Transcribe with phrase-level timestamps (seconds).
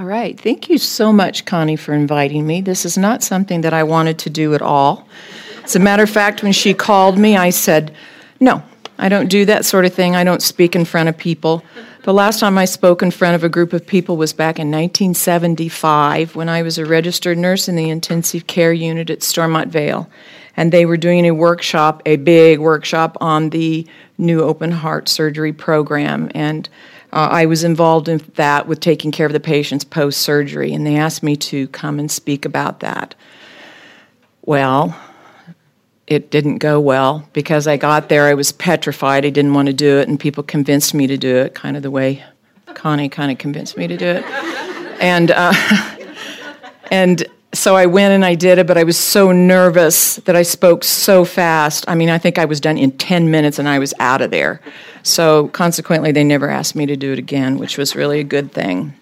[0.00, 0.40] All right.
[0.40, 2.62] Thank you so much, Connie, for inviting me.
[2.62, 5.06] This is not something that I wanted to do at all.
[5.62, 7.94] As a matter of fact, when she called me, I said,
[8.40, 8.62] No,
[8.96, 10.16] I don't do that sort of thing.
[10.16, 11.62] I don't speak in front of people.
[12.04, 14.68] The last time I spoke in front of a group of people was back in
[14.68, 20.08] 1975 when I was a registered nurse in the intensive care unit at Stormont Vail.
[20.56, 23.86] And they were doing a workshop, a big workshop on the
[24.16, 26.30] new open heart surgery program.
[26.34, 26.70] And
[27.12, 30.72] uh, I was involved in that with taking care of the patients post surgery.
[30.72, 33.14] And they asked me to come and speak about that.
[34.42, 34.96] Well,
[36.06, 39.24] it didn't go well because I got there, I was petrified.
[39.24, 41.82] I didn't want to do it, and people convinced me to do it, kind of
[41.82, 42.24] the way
[42.74, 44.24] Connie kind of convinced me to do it.
[45.00, 45.52] And, uh,
[46.90, 50.42] and so I went and I did it, but I was so nervous that I
[50.42, 51.84] spoke so fast.
[51.88, 54.30] I mean, I think I was done in 10 minutes and I was out of
[54.30, 54.60] there.
[55.02, 58.52] So consequently, they never asked me to do it again, which was really a good
[58.52, 58.94] thing.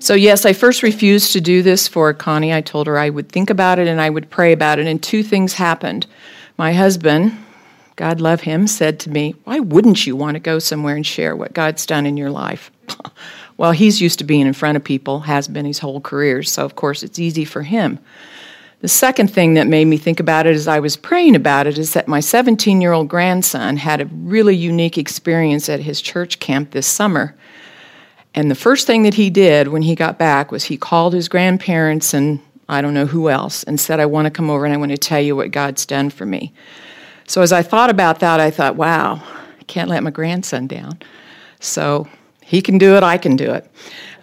[0.00, 2.52] So, yes, I first refused to do this for Connie.
[2.52, 4.88] I told her I would think about it and I would pray about it.
[4.88, 6.08] And two things happened.
[6.58, 7.38] My husband,
[7.94, 11.36] God love him, said to me, Why wouldn't you want to go somewhere and share
[11.36, 12.72] what God's done in your life?
[13.56, 16.42] well, he's used to being in front of people, has been his whole career.
[16.42, 17.98] So, of course, it's easy for him.
[18.80, 21.78] The second thing that made me think about it as I was praying about it
[21.78, 26.40] is that my 17 year old grandson had a really unique experience at his church
[26.40, 27.36] camp this summer.
[28.34, 31.28] And the first thing that he did when he got back was he called his
[31.28, 34.74] grandparents and I don't know who else and said, I want to come over and
[34.74, 36.52] I want to tell you what God's done for me.
[37.28, 39.22] So as I thought about that, I thought, wow,
[39.60, 40.98] I can't let my grandson down.
[41.60, 42.08] So
[42.52, 43.66] he can do it, I can do it.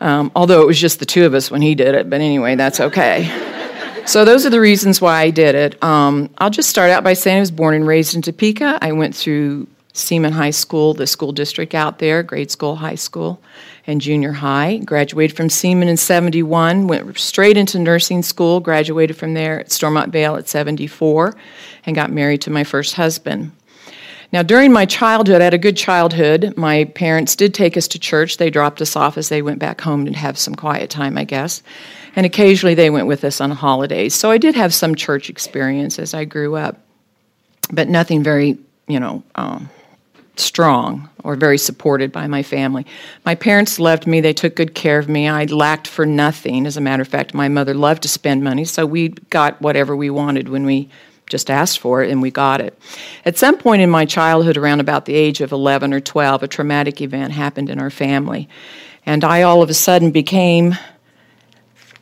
[0.02, 2.55] Um, although it was just the two of us when he did it, but anyway,
[2.55, 3.25] that's okay.
[4.05, 5.83] so those are the reasons why I did it.
[5.83, 8.77] Um, I'll just start out by saying I was born and raised in Topeka.
[8.83, 13.41] I went through Seaman High School, the school district out there, grade school, high school,
[13.88, 14.77] and junior high.
[14.77, 20.13] Graduated from Seaman in 71, went straight into nursing school, graduated from there at Stormont
[20.13, 21.35] Vail at 74,
[21.88, 23.53] and got married to my first husband.
[24.31, 26.53] Now, during my childhood, I had a good childhood.
[26.56, 28.38] My parents did take us to church.
[28.38, 31.23] They dropped us off as they went back home to have some quiet time, I
[31.23, 31.63] guess.
[32.16, 34.13] And occasionally they went with us on holidays.
[34.13, 36.79] So I did have some church experience as I grew up,
[37.72, 39.69] but nothing very, you know, um,
[40.35, 42.85] strong or very supported by my family.
[43.25, 45.28] My parents loved me, they took good care of me.
[45.28, 46.66] I lacked for nothing.
[46.66, 49.95] As a matter of fact, my mother loved to spend money, so we got whatever
[49.95, 50.89] we wanted when we
[51.29, 52.78] just asked for it and we got it.
[53.25, 56.47] At some point in my childhood, around about the age of 11 or 12, a
[56.47, 58.50] traumatic event happened in our family.
[59.06, 60.75] And I all of a sudden became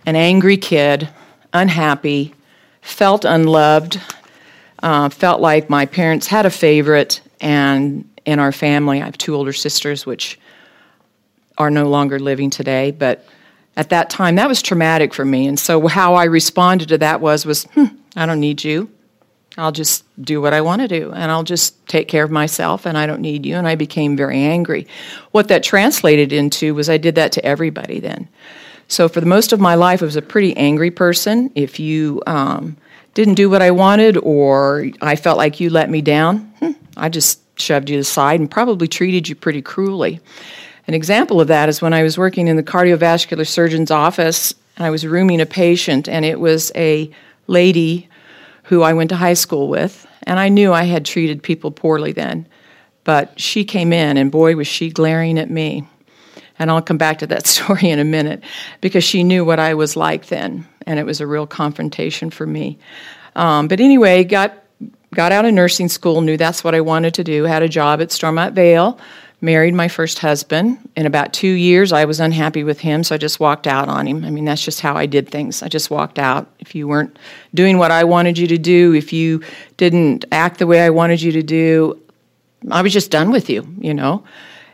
[0.06, 1.10] an angry kid,
[1.54, 2.34] unhappy,
[2.82, 4.02] felt unloved,
[4.82, 9.02] uh, felt like my parents had a favorite and in our family.
[9.02, 10.40] I have two older sisters, which
[11.58, 13.26] are no longer living today, but
[13.76, 15.48] at that time that was traumatic for me.
[15.48, 17.86] And so how I responded to that was was hmm,
[18.16, 18.90] I don't need you.
[19.58, 22.86] I'll just do what I want to do and I'll just take care of myself
[22.86, 23.56] and I don't need you.
[23.56, 24.88] And I became very angry.
[25.32, 28.28] What that translated into was I did that to everybody then.
[28.88, 31.52] So for the most of my life, I was a pretty angry person.
[31.56, 32.78] If you um,
[33.16, 37.10] didn't do what I wanted or I felt like you let me down, hmm, I
[37.10, 40.22] just shoved you aside and probably treated you pretty cruelly.
[40.88, 44.86] An example of that is when I was working in the cardiovascular surgeon's office and
[44.86, 47.10] I was rooming a patient, and it was a
[47.48, 48.08] lady
[48.68, 52.12] who I went to high school with, and I knew I had treated people poorly
[52.12, 52.48] then.
[53.06, 55.88] But she came in, and boy, was she glaring at me.
[56.60, 58.44] And I'll come back to that story in a minute
[58.82, 62.46] because she knew what I was like then, and it was a real confrontation for
[62.46, 62.78] me.
[63.38, 64.54] Um, but anyway, got
[65.16, 68.02] got out of nursing school, knew that's what I wanted to do, had a job
[68.02, 69.00] at Stormont Vail,
[69.40, 70.78] married my first husband.
[70.96, 74.08] In about two years, I was unhappy with him, so I just walked out on
[74.08, 74.26] him.
[74.26, 75.62] I mean, that's just how I did things.
[75.62, 76.50] I just walked out.
[76.60, 77.18] If you weren't
[77.54, 79.44] doing what I wanted you to do, if you
[79.78, 82.02] didn't act the way I wanted you to do,
[82.72, 84.24] I was just done with you, you know?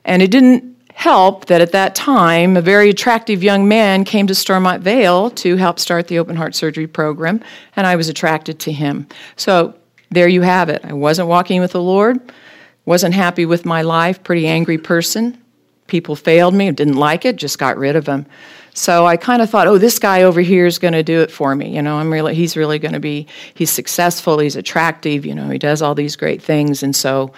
[0.06, 4.36] And it didn't help that at that time, a very attractive young man came to
[4.36, 7.42] Stormont Vail to help start the open heart surgery program,
[7.76, 9.08] and I was attracted to him.
[9.36, 9.74] So
[10.12, 10.86] there you have it.
[10.86, 12.20] I wasn't walking with the Lord,
[12.86, 15.42] wasn't happy with my life, pretty angry person.
[15.88, 18.26] People failed me, didn't like it, just got rid of them.
[18.74, 21.30] So I kind of thought, oh, this guy over here is going to do it
[21.30, 21.76] for me.
[21.76, 25.50] You know, I'm really, he's really going to be, he's successful, he's attractive, you know,
[25.50, 26.82] he does all these great things.
[26.82, 27.34] And so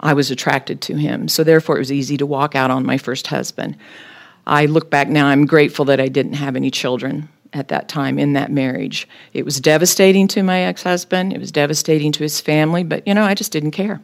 [0.00, 1.28] I was attracted to him.
[1.28, 3.76] So therefore, it was easy to walk out on my first husband.
[4.46, 8.18] I look back now, I'm grateful that I didn't have any children at that time
[8.18, 9.08] in that marriage.
[9.32, 13.14] It was devastating to my ex husband, it was devastating to his family, but you
[13.14, 14.02] know, I just didn't care.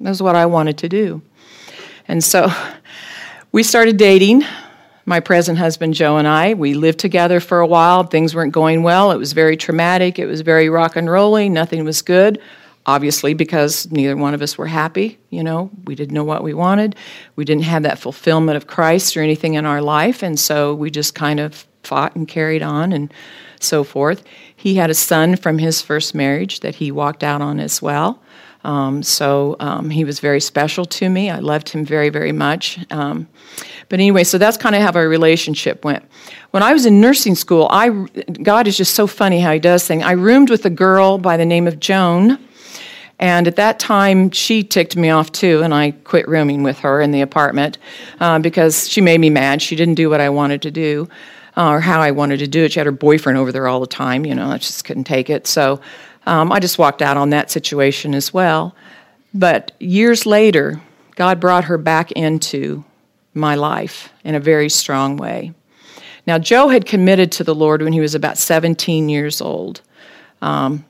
[0.00, 1.22] That was what I wanted to do.
[2.08, 2.48] And so
[3.52, 4.44] we started dating.
[5.06, 6.54] my present husband Joe and I.
[6.54, 8.02] We lived together for a while.
[8.02, 9.12] Things weren't going well.
[9.12, 10.18] It was very traumatic.
[10.18, 11.52] It was very rock and rolling.
[11.52, 12.40] Nothing was good.
[12.86, 15.18] Obviously, because neither one of us were happy.
[15.30, 16.96] You know, we didn't know what we wanted.
[17.36, 20.22] We didn't have that fulfillment of Christ or anything in our life.
[20.22, 23.12] And so we just kind of fought and carried on and
[23.60, 24.22] so forth.
[24.54, 28.22] He had a son from his first marriage that he walked out on as well.
[28.66, 31.30] Um, so um, he was very special to me.
[31.30, 32.78] I loved him very, very much.
[32.90, 33.28] Um,
[33.88, 36.04] but anyway, so that's kind of how our relationship went.
[36.50, 37.90] When I was in nursing school, I
[38.42, 40.02] God is just so funny how He does things.
[40.02, 42.38] I roomed with a girl by the name of Joan.
[43.18, 47.00] And at that time, she ticked me off too, and I quit rooming with her
[47.00, 47.78] in the apartment
[48.20, 49.62] uh, because she made me mad.
[49.62, 51.08] She didn't do what I wanted to do
[51.56, 52.72] uh, or how I wanted to do it.
[52.72, 55.30] She had her boyfriend over there all the time, you know, I just couldn't take
[55.30, 55.46] it.
[55.46, 55.80] So
[56.26, 58.74] um, I just walked out on that situation as well.
[59.32, 60.80] But years later,
[61.14, 62.84] God brought her back into
[63.34, 65.52] my life in a very strong way.
[66.26, 69.80] Now, Joe had committed to the Lord when he was about 17 years old.
[70.42, 70.84] Um,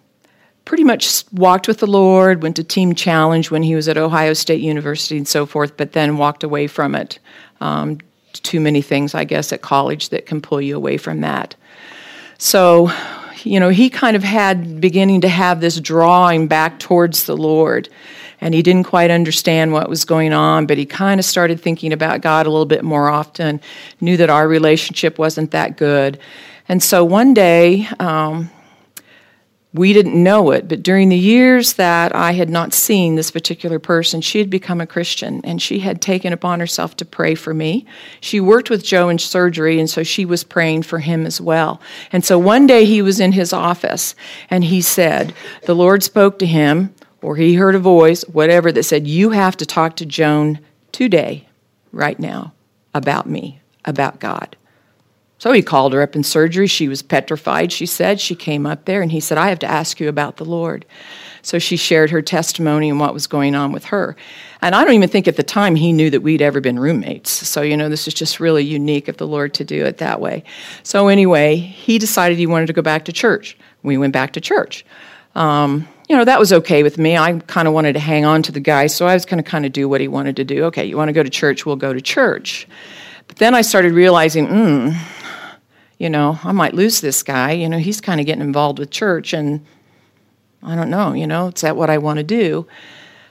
[0.64, 4.32] pretty much walked with the Lord, went to Team Challenge when he was at Ohio
[4.32, 7.18] State University and so forth, but then walked away from it.
[7.60, 7.98] Um,
[8.32, 11.54] too many things, I guess, at college that can pull you away from that.
[12.38, 12.90] So,
[13.46, 17.88] you know, he kind of had beginning to have this drawing back towards the Lord
[18.40, 21.92] and he didn't quite understand what was going on, but he kind of started thinking
[21.92, 23.60] about God a little bit more often,
[24.00, 26.18] knew that our relationship wasn't that good.
[26.68, 28.50] And so one day, um,
[29.76, 33.78] we didn't know it, but during the years that I had not seen this particular
[33.78, 37.54] person, she had become a Christian and she had taken upon herself to pray for
[37.54, 37.86] me.
[38.20, 41.80] She worked with Joe in surgery, and so she was praying for him as well.
[42.12, 44.14] And so one day he was in his office
[44.50, 45.34] and he said,
[45.64, 49.56] The Lord spoke to him or he heard a voice, whatever, that said, You have
[49.56, 50.60] to talk to Joan
[50.92, 51.48] today,
[51.92, 52.52] right now,
[52.94, 54.56] about me, about God.
[55.38, 56.66] So he called her up in surgery.
[56.66, 58.20] She was petrified, she said.
[58.20, 60.86] She came up there and he said, I have to ask you about the Lord.
[61.42, 64.16] So she shared her testimony and what was going on with her.
[64.62, 67.30] And I don't even think at the time he knew that we'd ever been roommates.
[67.30, 70.20] So, you know, this is just really unique of the Lord to do it that
[70.20, 70.42] way.
[70.82, 73.56] So, anyway, he decided he wanted to go back to church.
[73.82, 74.84] We went back to church.
[75.36, 77.16] Um, you know, that was okay with me.
[77.16, 79.48] I kind of wanted to hang on to the guy, so I was going to
[79.48, 80.64] kind of do what he wanted to do.
[80.64, 81.66] Okay, you want to go to church?
[81.66, 82.66] We'll go to church.
[83.28, 84.90] But then I started realizing, hmm,
[85.98, 87.52] you know, I might lose this guy.
[87.52, 89.64] You know, he's kind of getting involved with church, and
[90.62, 92.66] I don't know, you know, is that what I want to do?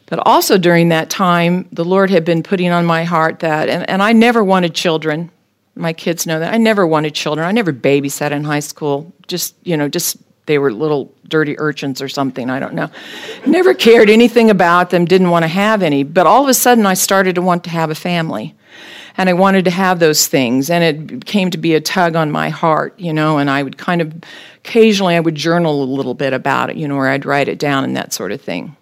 [0.07, 3.89] But also during that time, the Lord had been putting on my heart that, and,
[3.89, 5.31] and I never wanted children.
[5.75, 6.53] My kids know that.
[6.53, 7.47] I never wanted children.
[7.47, 9.11] I never babysat in high school.
[9.27, 12.89] Just, you know, just they were little dirty urchins or something, I don't know.
[13.47, 16.03] Never cared anything about them, didn't want to have any.
[16.03, 18.55] But all of a sudden, I started to want to have a family.
[19.17, 20.69] And I wanted to have those things.
[20.69, 23.77] And it came to be a tug on my heart, you know, and I would
[23.77, 24.13] kind of,
[24.57, 27.59] occasionally, I would journal a little bit about it, you know, or I'd write it
[27.59, 28.75] down and that sort of thing.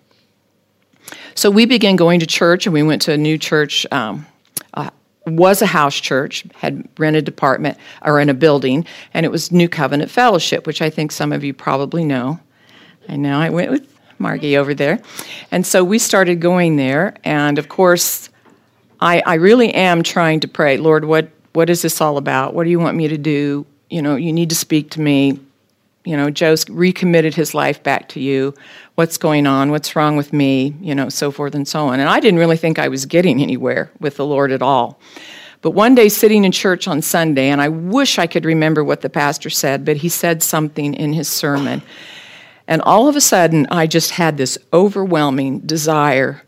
[1.35, 4.25] So we began going to church, and we went to a new church um,
[5.25, 9.69] was a house church, had rented apartment or in a building, and it was New
[9.69, 12.39] Covenant Fellowship, which I think some of you probably know.
[13.07, 13.87] I know I went with
[14.19, 14.99] Margie over there.
[15.51, 18.29] And so we started going there, and of course,
[19.03, 22.53] I, I really am trying to pray, Lord, what, what is this all about?
[22.53, 23.65] What do you want me to do?
[23.89, 25.39] You know, you need to speak to me
[26.05, 28.53] you know, Joe's recommitted his life back to you.
[28.95, 29.71] What's going on?
[29.71, 30.75] What's wrong with me?
[30.81, 31.99] You know, so forth and so on.
[31.99, 34.99] And I didn't really think I was getting anywhere with the Lord at all.
[35.61, 38.99] But one day, sitting in church on Sunday, and I wish I could remember what
[38.99, 41.81] the pastor said, but he said something in his sermon.
[42.67, 46.43] And all of a sudden, I just had this overwhelming desire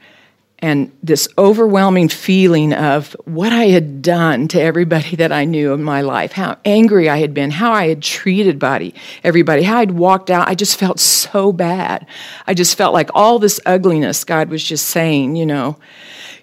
[0.59, 5.83] and this overwhelming feeling of what I had done to everybody that I knew in
[5.83, 9.91] my life, how angry I had been, how I had treated body, everybody, how I'd
[9.91, 10.47] walked out.
[10.47, 12.07] I just felt so bad.
[12.47, 15.77] I just felt like all this ugliness, God was just saying, you know,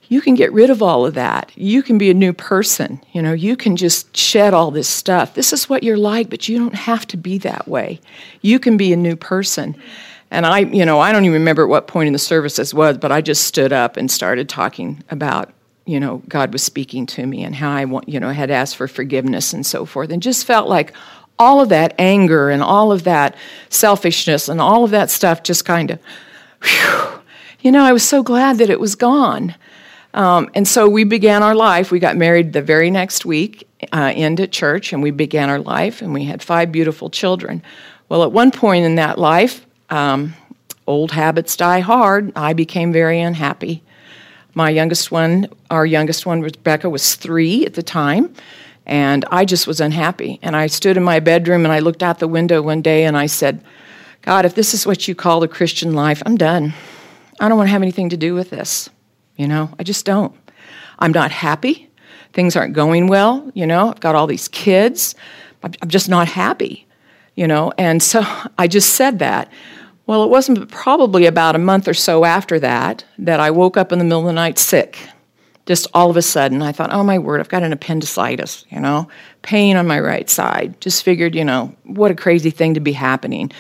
[0.09, 1.51] you can get rid of all of that.
[1.57, 3.01] You can be a new person.
[3.13, 5.33] You know, you can just shed all this stuff.
[5.33, 7.99] This is what you're like, but you don't have to be that way.
[8.43, 9.75] You can be a new person.
[10.33, 12.73] And I, you know, I don't even remember at what point in the service this
[12.73, 15.53] was, but I just stood up and started talking about,
[15.85, 18.77] you know, God was speaking to me and how I want, you know, had asked
[18.77, 20.95] for forgiveness and so forth, and just felt like
[21.39, 23.37] all of that anger and all of that
[23.69, 26.01] selfishness and all of that stuff just kind of,
[27.61, 29.55] you know, I was so glad that it was gone.
[30.15, 31.91] Um, and so we began our life.
[31.91, 36.01] We got married the very next week uh, into church, and we began our life,
[36.01, 37.63] and we had five beautiful children.
[38.09, 40.35] Well, at one point in that life, um,
[40.87, 42.33] old habits die hard.
[42.35, 43.83] I became very unhappy.
[44.55, 48.35] My youngest one, our youngest one, Rebecca, was three at the time.
[48.85, 50.39] And I just was unhappy.
[50.43, 53.17] And I stood in my bedroom and I looked out the window one day and
[53.17, 53.63] I said,
[54.23, 56.73] God, if this is what you call the Christian life, I'm done.
[57.39, 58.89] I don't want to have anything to do with this.
[59.37, 60.35] You know, I just don't.
[60.99, 61.91] I'm not happy.
[62.33, 63.51] Things aren't going well.
[63.55, 65.15] You know, I've got all these kids.
[65.63, 66.87] I'm just not happy.
[67.35, 68.23] You know, and so
[68.59, 69.51] I just said that.
[70.13, 73.93] Well, it wasn't probably about a month or so after that that I woke up
[73.93, 74.99] in the middle of the night sick.
[75.65, 78.79] Just all of a sudden, I thought, oh my word, I've got an appendicitis, you
[78.79, 79.09] know,
[79.41, 80.79] pain on my right side.
[80.83, 83.53] Just figured, you know, what a crazy thing to be happening.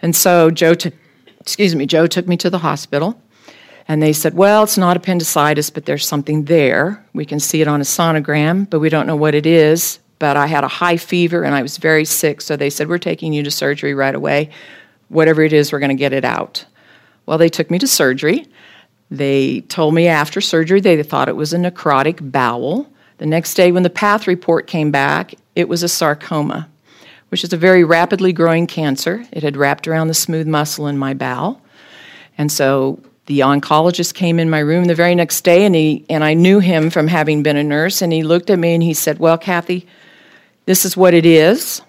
[0.00, 0.94] And so Joe took,
[1.38, 3.20] excuse me, Joe took me to the hospital.
[3.86, 7.04] And they said, well, it's not appendicitis, but there's something there.
[7.12, 9.98] We can see it on a sonogram, but we don't know what it is.
[10.18, 12.96] But I had a high fever and I was very sick, so they said, we're
[12.96, 14.48] taking you to surgery right away
[15.10, 16.64] whatever it is, we're going to get it out.
[17.26, 18.46] Well, they took me to surgery.
[19.10, 22.90] They told me after surgery they thought it was a necrotic bowel.
[23.18, 26.68] The next day, when the path report came back, it was a sarcoma,
[27.28, 29.26] which is a very rapidly growing cancer.
[29.32, 31.60] It had wrapped around the smooth muscle in my bowel.
[32.38, 36.24] And so the oncologist came in my room the very next day, and, he, and
[36.24, 38.94] I knew him from having been a nurse, and he looked at me and he
[38.94, 39.86] said, Well, Kathy,
[40.66, 41.82] this is what it is.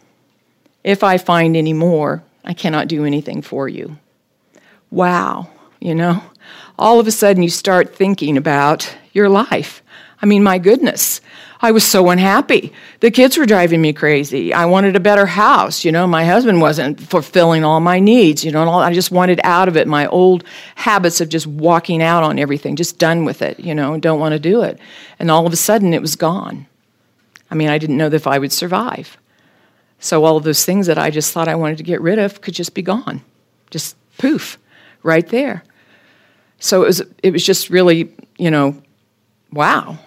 [0.84, 3.98] If I find any more, I cannot do anything for you.
[4.90, 6.24] Wow, you know,
[6.78, 9.82] all of a sudden you start thinking about your life.
[10.22, 11.22] I mean, my goodness,
[11.62, 12.74] I was so unhappy.
[13.00, 14.54] The kids were driving me crazy.
[14.54, 15.84] I wanted a better house.
[15.86, 18.44] You know, my husband wasn't fulfilling all my needs.
[18.44, 19.88] You know, I just wanted out of it.
[19.88, 20.44] My old
[20.76, 24.34] habits of just walking out on everything, just done with it, you know, don't want
[24.34, 24.80] to do it.
[25.20, 26.68] And all of a sudden it was gone.
[27.50, 29.18] I mean, I didn't know if I would survive.
[30.02, 32.42] So all of those things that I just thought I wanted to get rid of
[32.42, 33.22] could just be gone.
[33.70, 34.58] Just poof,
[35.04, 35.64] right there.
[36.60, 38.82] So it was it was just really, you know,
[39.54, 39.98] wow.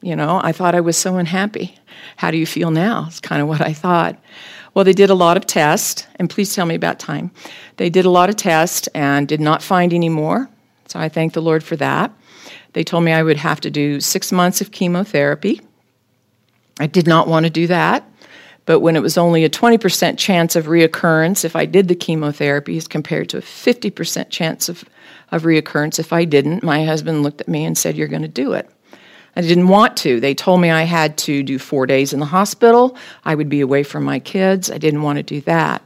[0.00, 1.76] You know, I thought I was so unhappy.
[2.16, 3.04] How do you feel now?
[3.08, 4.18] It's kind of what I thought.
[4.72, 7.30] Well, they did a lot of tests, and please tell me about time.
[7.76, 10.48] They did a lot of tests and did not find any more.
[10.86, 12.12] So I thank the Lord for that.
[12.72, 15.60] They told me I would have to do six months of chemotherapy.
[16.80, 18.08] I did not want to do that.
[18.68, 22.76] But when it was only a 20% chance of reoccurrence if I did the chemotherapy,
[22.76, 24.84] as compared to a 50% chance of,
[25.32, 28.28] of reoccurrence if I didn't, my husband looked at me and said, You're going to
[28.28, 28.68] do it.
[29.36, 30.20] I didn't want to.
[30.20, 32.94] They told me I had to do four days in the hospital.
[33.24, 34.70] I would be away from my kids.
[34.70, 35.80] I didn't want to do that.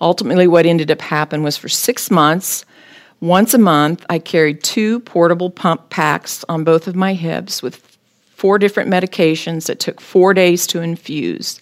[0.00, 2.64] Ultimately, what ended up happening was for six months,
[3.20, 7.76] once a month, I carried two portable pump packs on both of my hips with
[8.34, 11.60] four different medications that took four days to infuse.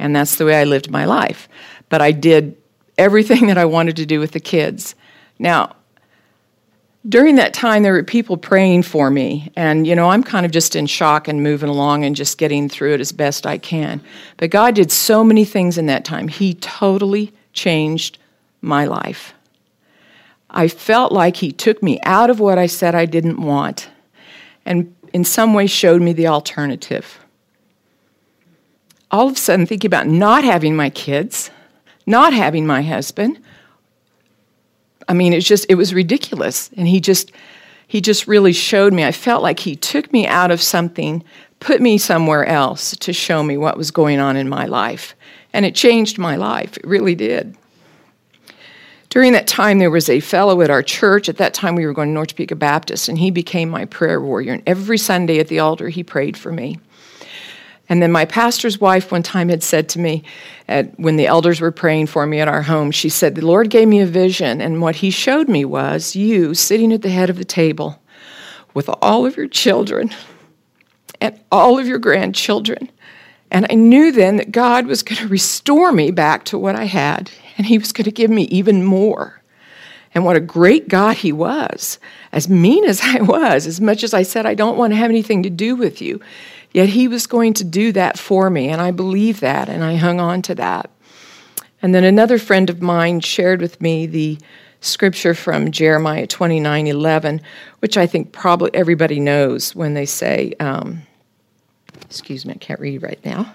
[0.00, 1.48] And that's the way I lived my life.
[1.88, 2.56] But I did
[2.98, 4.94] everything that I wanted to do with the kids.
[5.38, 5.76] Now,
[7.08, 9.50] during that time, there were people praying for me.
[9.56, 12.68] And, you know, I'm kind of just in shock and moving along and just getting
[12.68, 14.02] through it as best I can.
[14.36, 16.28] But God did so many things in that time.
[16.28, 18.18] He totally changed
[18.60, 19.32] my life.
[20.50, 23.88] I felt like He took me out of what I said I didn't want
[24.66, 27.18] and in some way showed me the alternative
[29.10, 31.50] all of a sudden thinking about not having my kids,
[32.06, 33.38] not having my husband.
[35.08, 36.70] I mean, it's just it was ridiculous.
[36.76, 37.32] And he just
[37.86, 39.04] he just really showed me.
[39.04, 41.24] I felt like he took me out of something,
[41.58, 45.16] put me somewhere else to show me what was going on in my life.
[45.52, 46.76] And it changed my life.
[46.76, 47.56] It really did.
[49.08, 51.28] During that time, there was a fellow at our church.
[51.28, 54.20] At that time, we were going to North Topeka Baptist, and he became my prayer
[54.20, 54.52] warrior.
[54.52, 56.78] And every Sunday at the altar, he prayed for me.
[57.90, 60.22] And then my pastor's wife one time had said to me,
[60.68, 63.68] at, when the elders were praying for me at our home, she said, The Lord
[63.68, 67.28] gave me a vision, and what He showed me was you sitting at the head
[67.28, 68.00] of the table
[68.74, 70.14] with all of your children
[71.20, 72.88] and all of your grandchildren.
[73.50, 76.84] And I knew then that God was going to restore me back to what I
[76.84, 79.42] had, and He was going to give me even more.
[80.14, 81.98] And what a great God He was.
[82.30, 85.10] As mean as I was, as much as I said, I don't want to have
[85.10, 86.20] anything to do with you,
[86.72, 89.96] Yet he was going to do that for me, and I believed that, and I
[89.96, 90.90] hung on to that.
[91.82, 94.38] And then another friend of mine shared with me the
[94.80, 97.40] scripture from Jeremiah 29 11,
[97.80, 101.02] which I think probably everybody knows when they say, um,
[102.02, 103.54] excuse me, I can't read right now.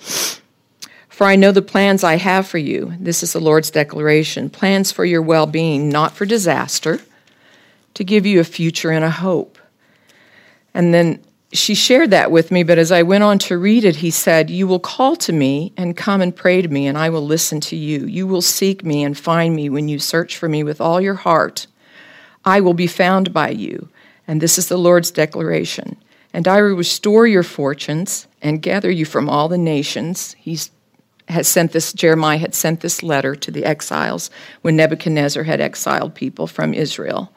[0.00, 2.94] For I know the plans I have for you.
[2.98, 7.00] This is the Lord's declaration plans for your well being, not for disaster,
[7.94, 9.58] to give you a future and a hope.
[10.72, 13.96] And then she shared that with me, but as I went on to read it,
[13.96, 17.10] he said, You will call to me and come and pray to me, and I
[17.10, 18.06] will listen to you.
[18.06, 21.14] You will seek me and find me when you search for me with all your
[21.14, 21.66] heart.
[22.44, 23.88] I will be found by you.
[24.28, 25.96] And this is the Lord's declaration
[26.32, 30.36] And I will restore your fortunes and gather you from all the nations.
[30.38, 30.70] He's
[31.28, 34.30] has sent this, Jeremiah had sent this letter to the exiles
[34.62, 37.32] when Nebuchadnezzar had exiled people from Israel.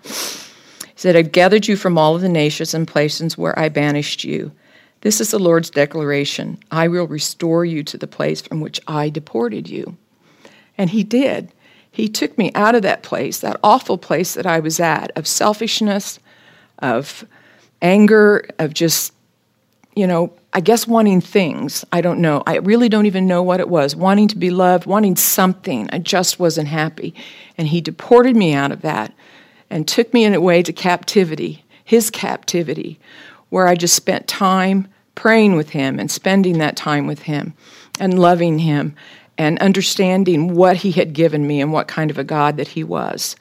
[1.04, 4.54] Said, I've gathered you from all of the nations and places where I banished you.
[5.02, 9.10] This is the Lord's declaration I will restore you to the place from which I
[9.10, 9.98] deported you.
[10.78, 11.52] And he did.
[11.92, 15.28] He took me out of that place, that awful place that I was at, of
[15.28, 16.22] selfishness,
[16.80, 17.26] of
[17.82, 19.12] anger, of just,
[19.98, 21.84] you know, I guess wanting things.
[21.92, 22.44] I don't know.
[22.48, 23.94] I really don't even know what it was.
[23.94, 25.90] Wanting to be loved, wanting something.
[25.92, 27.14] I just wasn't happy.
[27.58, 29.14] And he deported me out of that
[29.74, 33.00] and took me in a way to captivity, his captivity,
[33.50, 37.56] where I just spent time praying with him and spending that time with him
[38.00, 38.96] and loving him
[39.36, 42.84] and understanding what he had given me and what kind of a God that he
[42.84, 43.36] was.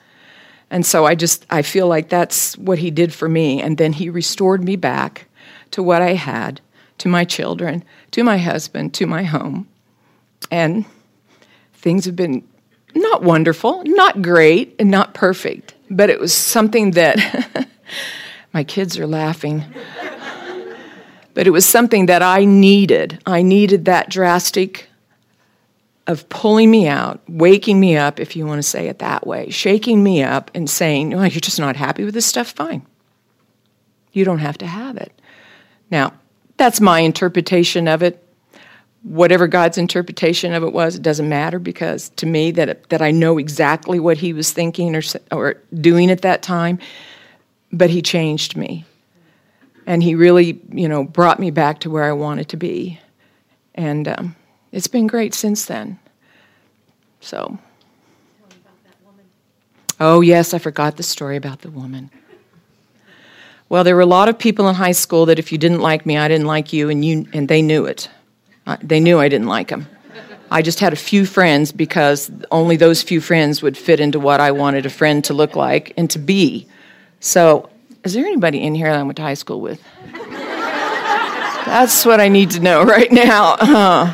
[0.71, 3.93] And so I just I feel like that's what he did for me and then
[3.93, 5.29] he restored me back
[5.73, 6.63] to what I had,
[6.99, 9.69] to my children, to my husband, to my home.
[10.51, 10.87] And
[11.75, 12.43] things have been
[12.95, 17.69] not wonderful, not great, and not perfect, but it was something that
[18.55, 19.65] my kids are laughing.
[21.35, 23.21] but it was something that I needed.
[23.27, 24.89] I needed that drastic
[26.07, 29.51] of pulling me out, waking me up, if you want to say it that way,
[29.51, 32.51] shaking me up and saying, oh, you're just not happy with this stuff?
[32.51, 32.85] Fine.
[34.13, 35.13] You don't have to have it.
[35.91, 36.15] Now,
[36.57, 38.23] that's my interpretation of it.
[39.03, 43.11] Whatever God's interpretation of it was, it doesn't matter because to me, that, that I
[43.11, 46.79] know exactly what He was thinking or, or doing at that time,
[47.73, 48.85] but He changed me.
[49.87, 53.01] And He really, you know, brought me back to where I wanted to be.
[53.75, 54.37] And, um,
[54.73, 55.99] it's been great since then.
[57.21, 57.59] So.
[60.01, 62.11] Oh, yes, I forgot the story about the woman.
[63.69, 66.05] Well, there were a lot of people in high school that if you didn't like
[66.05, 68.11] me, I didn't like you, and, you, and they knew it.
[68.83, 69.87] They knew I didn't like them.
[70.51, 74.41] I just had a few friends because only those few friends would fit into what
[74.41, 76.67] I wanted a friend to look like and to be.
[77.21, 77.71] So,
[78.05, 79.83] is there anybody in here that I went to high school with?
[81.65, 83.57] That's what I need to know right now.
[83.59, 84.13] Uh,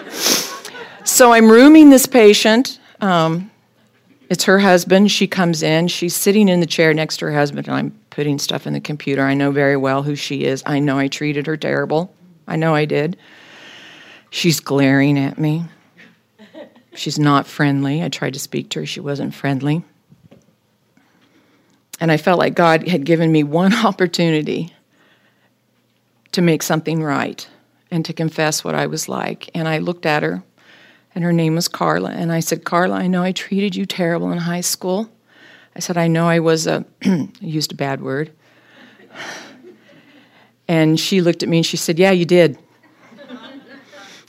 [1.04, 2.78] so I'm rooming this patient.
[3.00, 3.50] Um,
[4.28, 5.10] it's her husband.
[5.10, 5.88] She comes in.
[5.88, 8.80] She's sitting in the chair next to her husband, and I'm putting stuff in the
[8.80, 9.22] computer.
[9.22, 10.62] I know very well who she is.
[10.66, 12.14] I know I treated her terrible.
[12.46, 13.16] I know I did.
[14.30, 15.64] She's glaring at me.
[16.94, 18.02] She's not friendly.
[18.02, 18.86] I tried to speak to her.
[18.86, 19.84] She wasn't friendly.
[22.00, 24.74] And I felt like God had given me one opportunity
[26.32, 27.48] to make something right
[27.90, 29.50] and to confess what I was like.
[29.54, 30.42] And I looked at her
[31.14, 32.10] and her name was Carla.
[32.10, 35.08] And I said, Carla, I know I treated you terrible in high school.
[35.74, 38.32] I said, I know I was a, I used a bad word.
[40.70, 42.58] And she looked at me and she said, Yeah, you did.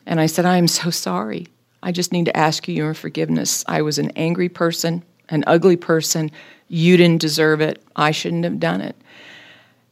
[0.09, 1.47] And I said, I am so sorry.
[1.81, 3.63] I just need to ask you your forgiveness.
[3.67, 6.31] I was an angry person, an ugly person.
[6.67, 7.81] You didn't deserve it.
[7.95, 8.95] I shouldn't have done it.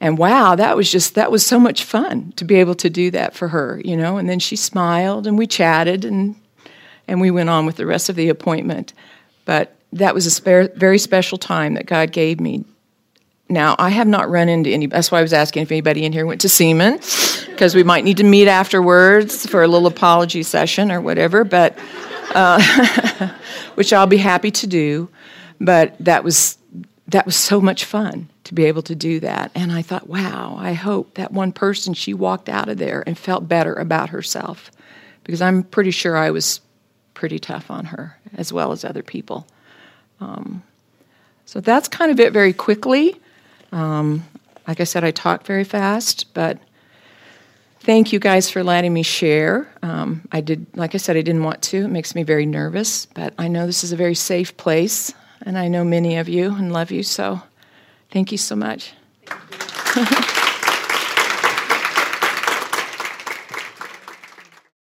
[0.01, 3.11] And wow, that was just, that was so much fun to be able to do
[3.11, 4.17] that for her, you know.
[4.17, 6.35] And then she smiled and we chatted and
[7.07, 8.93] and we went on with the rest of the appointment.
[9.45, 12.65] But that was a spare, very special time that God gave me.
[13.49, 16.11] Now, I have not run into any, that's why I was asking if anybody in
[16.11, 16.99] here went to Seaman,
[17.49, 21.77] because we might need to meet afterwards for a little apology session or whatever, but,
[22.35, 23.31] uh,
[23.75, 25.07] which I'll be happy to do.
[25.61, 26.57] But that was,
[27.07, 29.51] that was so much fun to be able to do that.
[29.55, 33.17] And I thought, wow, I hope that one person, she walked out of there and
[33.17, 34.71] felt better about herself.
[35.23, 36.61] Because I'm pretty sure I was
[37.13, 39.47] pretty tough on her, as well as other people.
[40.19, 40.63] Um,
[41.45, 43.19] so that's kind of it very quickly.
[43.71, 44.25] Um,
[44.67, 46.59] like I said, I talk very fast, but
[47.81, 49.69] thank you guys for letting me share.
[49.81, 51.85] Um, I did, like I said, I didn't want to.
[51.85, 55.57] It makes me very nervous, but I know this is a very safe place, and
[55.57, 57.41] I know many of you and love you, so
[58.11, 58.93] thank you so much.